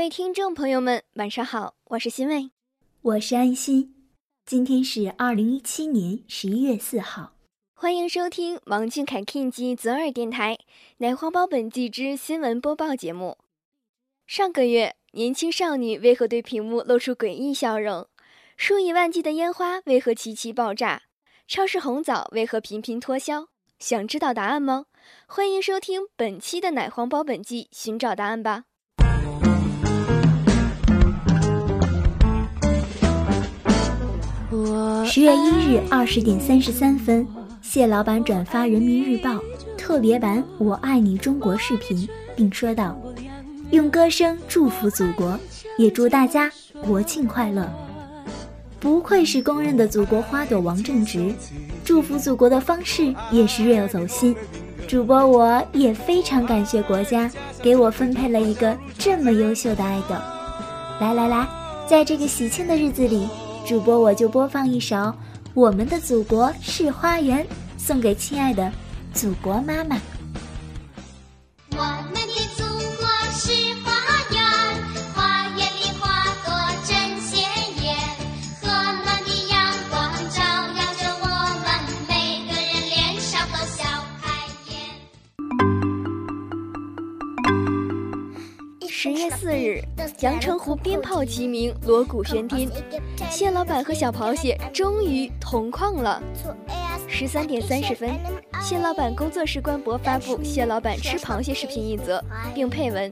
[0.00, 2.50] 位听众朋友们，晚上好，我是欣慰，
[3.02, 4.08] 我是安心。
[4.46, 7.34] 今天是二零一七年十一月四号，
[7.74, 10.56] 欢迎收听王俊凯 King 及泽尔电台
[10.96, 13.36] 奶黄包本季之新闻播报节目。
[14.26, 18.08] 上个月，年轻少女为何对屏幕露出诡异笑容？
[18.56, 21.02] 数以万计的烟花为何齐齐爆炸？
[21.46, 23.48] 超市红枣为何频频脱销？
[23.78, 24.86] 想知道答案吗？
[25.26, 28.64] 欢迎收听本期的奶黄包本季，寻找答案吧。
[35.04, 37.24] 十月一日二十点三十三分，
[37.62, 39.38] 谢老板转发人民日报
[39.78, 43.00] 特别版“我爱你中国”视频，并说道
[43.70, 45.38] ：“用歌声祝福祖国，
[45.78, 46.50] 也祝大家
[46.84, 47.68] 国庆快乐。”
[48.80, 51.32] 不愧是公认的祖国花朵王正直，
[51.84, 54.34] 祝福祖国的方式也是 real 走心。
[54.88, 57.30] 主播我也非常感谢国家
[57.62, 60.16] 给我分配了一个这么优秀的爱豆。
[61.00, 61.46] 来来来，
[61.86, 63.28] 在这个喜庆的日子里，
[63.66, 65.14] 主播我就播放一首
[65.54, 67.46] 我们的祖国是花园
[67.76, 68.70] 送给亲爱的
[69.12, 69.96] 祖国妈妈。
[71.72, 72.64] 我们的祖
[72.98, 73.52] 国是
[73.84, 73.92] 花
[74.30, 74.40] 园
[75.14, 76.50] 花园里花朵
[76.84, 77.40] 真鲜
[77.82, 77.96] 艳
[78.60, 79.52] 和暖的阳
[79.88, 79.98] 光
[80.30, 80.38] 照
[80.76, 81.26] 耀着我
[81.64, 81.66] 们
[82.08, 82.12] 每
[82.46, 83.82] 个人脸上都笑
[84.20, 84.22] 开
[84.68, 84.70] 颜
[88.88, 89.82] 十月四日
[90.20, 92.70] 阳澄湖鞭炮齐鸣锣鼓喧天。
[93.28, 96.22] 蟹老板和小螃蟹终于同框了。
[97.06, 98.10] 十三点三十分，
[98.62, 102.22] 蟹老板工作室官博发布蟹老板吃螃蟹视频一则，
[102.54, 103.10] 并配文：“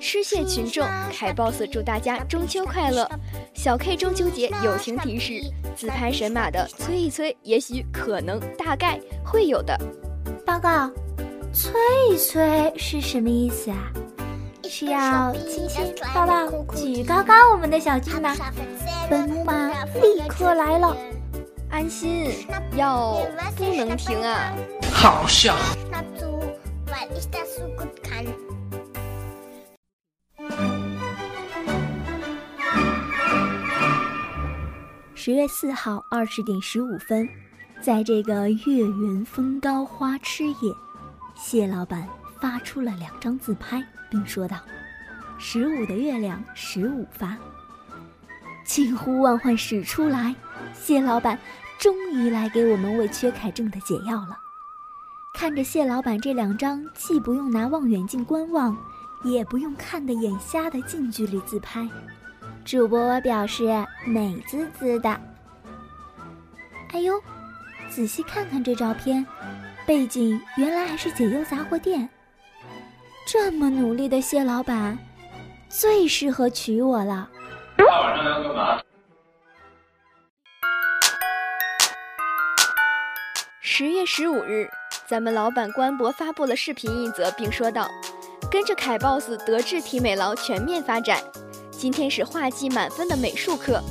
[0.00, 3.08] 吃蟹群众，凯 boss 祝大家中秋快乐。
[3.54, 5.40] 小 K 中秋节友情提示：
[5.76, 9.78] 自拍神马的催一催，也许可能大概会有的。
[10.44, 10.90] 报告，
[11.52, 11.72] 催
[12.10, 13.92] 一催是什么意思啊？”
[14.68, 18.34] 是要亲亲抱抱举高高我们的小军吗？
[19.08, 20.94] 本木马立刻来了，
[21.70, 22.46] 安心，
[22.76, 23.14] 要
[23.56, 24.52] 不能停啊！
[24.92, 25.56] 好笑。
[35.14, 37.26] 十月四号二十点十五分，
[37.80, 40.72] 在这个月圆风高花痴夜，
[41.34, 42.06] 谢老板
[42.40, 43.84] 发出了两张自拍。
[44.10, 44.56] 并说道
[45.38, 47.36] ：“十五的月亮十五发。”
[48.64, 50.34] 千呼万唤始出来，
[50.72, 51.38] 谢老板
[51.78, 54.38] 终于来给我们为缺钙症的解药了。
[55.34, 58.76] 看着谢老板这两张既不用拿望远镜观望，
[59.24, 61.86] 也不用看得眼瞎的近距离自拍，
[62.64, 63.64] 主播我表示
[64.06, 65.20] 美滋滋的。
[66.92, 67.12] 哎呦，
[67.90, 69.24] 仔细看看这照片，
[69.86, 72.08] 背景原来还是解忧杂货店。
[73.30, 74.98] 这么努力的谢老板，
[75.68, 77.28] 最适合娶我了。
[77.76, 78.80] 大晚上要干嘛？
[83.60, 84.66] 十月十五日，
[85.06, 87.86] 咱们老板官博发布了视频一则，并说道
[88.50, 91.22] ：“跟着凯 boss 德智体美劳全面发展。
[91.70, 93.82] 今天是画技满分的美术课，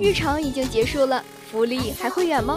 [0.00, 2.56] 日常已经结束了，福利还会远吗？”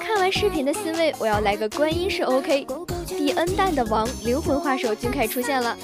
[0.00, 2.66] 看完视频的欣慰，我要来个观音是 OK。
[3.08, 5.76] 比 N 弹的王灵魂画手君凯出现了，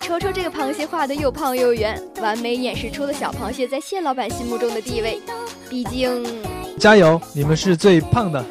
[0.00, 5.20] 瞅瞅这个螃蟹画的又胖又圆，完美演示出了小螃蟹在蟹老板心目中的地位。
[5.68, 6.24] 毕竟，
[6.78, 8.44] 加油，你们是最胖的。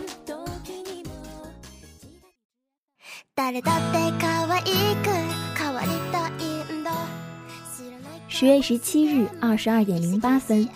[8.27, 10.67] 十月十七日二十二点零八分，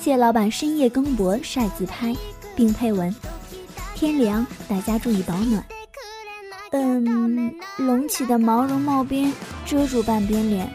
[0.00, 2.14] 蟹老板深夜更博晒自拍，
[2.56, 3.14] 并配文：
[3.94, 5.62] 天凉，大家注意保暖。
[6.76, 9.32] 嗯，隆起的毛绒帽边
[9.64, 10.68] 遮住半边脸，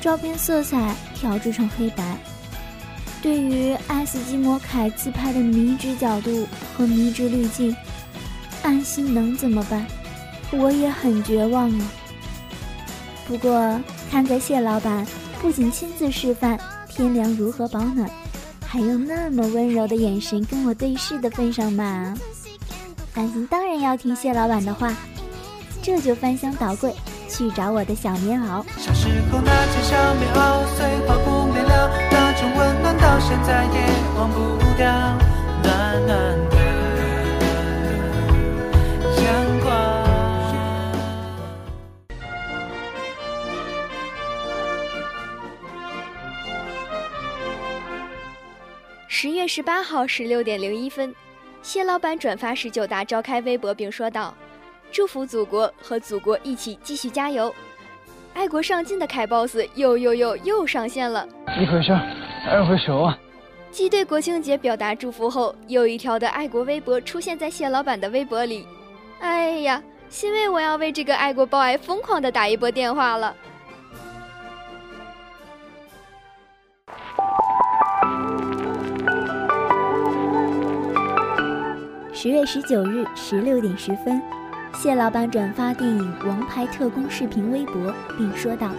[0.00, 2.16] 照片色彩调制成黑白。
[3.20, 7.76] 对于爱斯基摩凯自拍的迷之角度和迷之滤镜，
[8.62, 9.86] 安心能怎么办？
[10.50, 11.90] 我也很绝望啊。
[13.28, 13.78] 不过
[14.10, 15.06] 看在谢老板
[15.42, 18.10] 不仅亲自示范天凉如何保暖，
[18.66, 22.14] 还用那么温柔的眼神跟我对视的份上嘛，
[23.14, 24.92] 安心当然要听谢老板的话。
[25.82, 26.94] 这就翻箱倒柜
[27.28, 28.64] 去找我的小棉袄。
[28.78, 33.80] 小时候那件小棉袄，碎花不灭了，那种温暖到现在也
[34.16, 34.36] 忘不
[34.76, 34.88] 掉，
[35.64, 36.56] 暖暖的
[39.24, 39.68] 阳光。
[49.08, 51.12] 十月十八号十六点零一分，
[51.62, 54.34] 谢老板转发十九大召开微博，并说道。
[54.90, 57.54] 祝福祖国和祖国一起继续加油，
[58.34, 61.26] 爱国上进的凯 boss 又又又又上线了。
[61.58, 61.96] 一回生，
[62.46, 63.18] 二回熟啊！
[63.70, 68.66] 继对国庆节表达祝福后，又一条的爱国微博出现在谢老板的微博里。
[69.20, 73.34] 哎呀，欣慰我要为这个爱国 boy 疯狂的打一波电话了。
[82.22, 84.22] 十月十九日十六点十分。
[84.80, 88.70] 谢老板转发电影《王牌特工》视频微博，并说道：“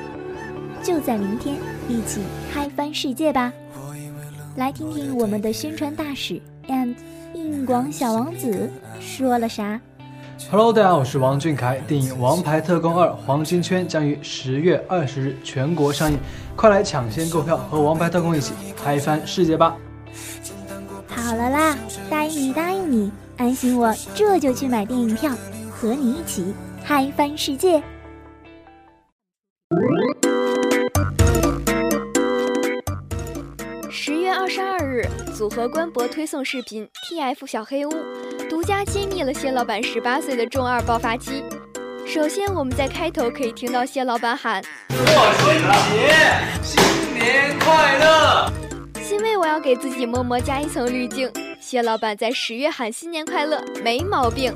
[0.81, 1.57] 就在明天，
[1.90, 2.22] 一起
[2.54, 3.51] 嗨翻世界吧！”
[4.56, 6.95] 来听听我们的宣传大使 and
[7.34, 9.78] 硬广小王子说了啥。
[10.50, 11.81] Hello，大家好，我是王俊凯。
[11.86, 16.18] 电影《王牌特工二：黄金圈》将于十月二十日全国上映，
[16.56, 19.75] 快来抢先购票，和王牌特工一起嗨翻世界吧！
[21.10, 21.78] 好了啦，
[22.10, 23.12] 答应你，答应你，
[23.44, 25.30] 安心，我这就去买电影票。
[25.69, 27.84] 和你一起嗨翻世界！
[33.92, 35.06] 十月二十二日，
[35.36, 37.92] 组合官博推送视频，TF 小黑屋
[38.50, 41.44] 独家揭秘了谢老板十八岁的中二爆发期。
[42.07, 44.98] 首先，我们在开头可以听到谢老板喊：“过
[45.40, 45.57] 春
[45.92, 46.16] 节，
[46.62, 46.81] 新
[47.13, 48.50] 年快乐！”
[49.12, 51.30] 因为我要给自己默默加一层滤镜。
[51.73, 54.55] 谢老板在十月喊新年快乐，没毛病。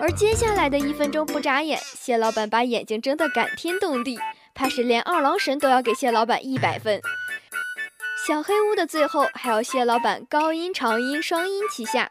[0.00, 4.16] 而接下来的一分钟不眨眼，谢老板把眼睛睁得感天动地，
[4.54, 7.02] 怕是连二郎神都要给谢老板一百分。
[8.24, 12.08] 小黑屋的最后还要谢老板高音长音双音齐下。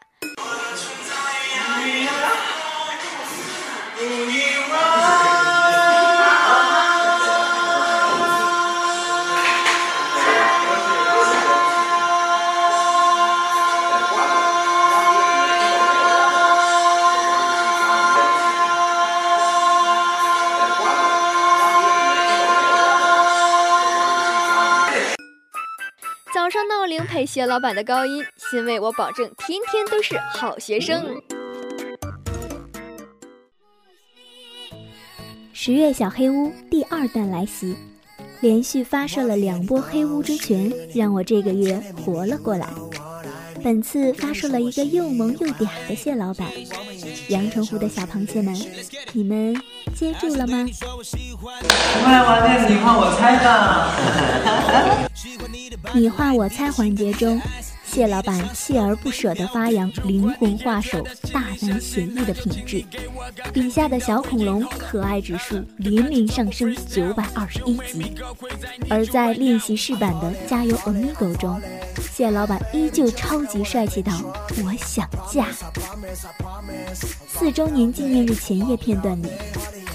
[27.38, 31.22] 谢老板的高音，欣慰我保证天天都是好学生。
[35.52, 37.76] 十月小黑屋第二弹来袭，
[38.40, 42.68] 连续发射了两波黑屋之拳，让我这个月活了过来。
[43.62, 46.48] 本次发射了一个又萌又嗲的蟹老板，
[47.28, 48.54] 阳澄湖的小螃蟹们，
[49.12, 49.54] 你们
[49.94, 50.66] 接住了吗？
[51.40, 55.08] 我们来玩点你画我猜吧。
[55.94, 57.40] 你画我猜环节中，
[57.84, 62.84] 蟹老板锲而不舍地发扬灵魂画手大胆写意的品质，
[63.52, 68.14] 笔下的小恐龙可爱指数连连上升九百二十一级。
[68.88, 71.60] 而在练习室版的加油 Amigo 中，
[72.18, 74.12] 谢老板依旧超级帅气到
[74.56, 75.46] 我想嫁。
[77.28, 79.28] 四周年纪念日前夜片段里，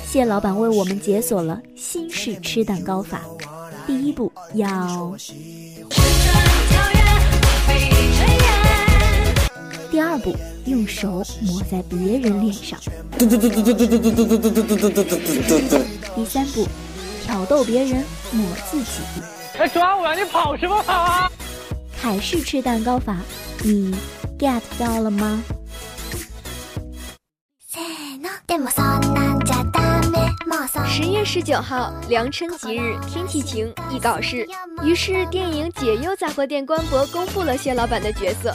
[0.07, 3.19] 谢老板为我们解锁了新式吃蛋糕法。
[3.85, 5.13] 第一步要，
[9.91, 12.79] 第二步用手抹在别人脸上，
[16.15, 16.65] 第三步
[17.25, 18.01] 挑逗别人
[18.31, 19.01] 抹自己。
[19.59, 20.15] 来抓我呀！
[20.15, 21.29] 你跑什么跑啊？
[22.03, 23.15] 凯式吃蛋糕法，
[23.63, 23.95] 你
[24.37, 25.41] get 到了吗？
[30.85, 34.45] 十月十九号，良辰吉日，天气晴，易搞事。
[34.83, 38.53] 于是，电影《解忧杂货店》官博公布了蟹老板的角色。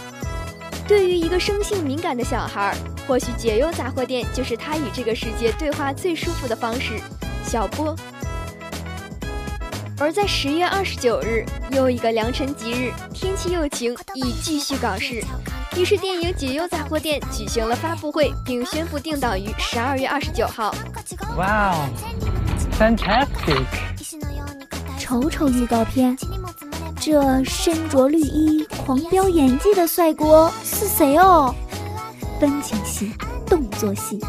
[0.87, 2.76] 对于一个生性敏感的小孩，
[3.07, 7.00] 或许解忧杂货店就是他与这个世界对话最舒服的方式。
[7.43, 7.97] 小波。
[10.00, 15.23] 而在十月二十九日，又一个良辰吉日，天气又晴，已继续搞事。
[15.76, 20.73] 于是电影《解忧杂货店》举行了发布会，并宣布定档于十二月二十九号。
[21.37, 21.88] Wow,
[22.78, 23.64] fantastic！
[25.00, 26.17] 瞅瞅预告片，
[27.00, 31.52] 这身着绿衣、狂飙演技的帅哥是谁哦？
[32.38, 33.12] 分情戏、
[33.47, 34.21] 动作戏，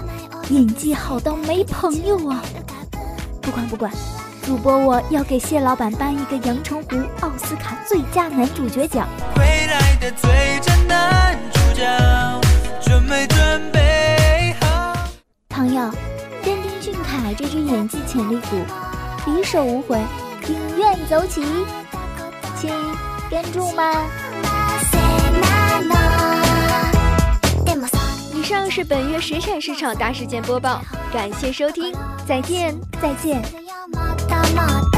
[0.49, 2.41] 演技好到没朋友啊！
[3.41, 3.91] 不管不管，
[4.49, 9.07] 主播我要给蟹老板颁一个阳澄湖奥斯卡最佳男主角奖。
[9.35, 12.41] 未来的最佳男主角
[12.81, 15.07] 准准备好
[15.49, 15.91] 朋友
[16.41, 18.57] 电丁俊凯这只演技潜力股
[19.27, 19.99] 离手无悔
[20.47, 21.45] 影院走起
[22.59, 22.71] 请
[23.29, 23.93] 跟住吗？
[28.33, 30.81] 以上是本月水产市场大事件播报
[31.13, 31.93] 感谢收听
[32.25, 33.39] 再见再见。
[34.29, 34.88] 打马。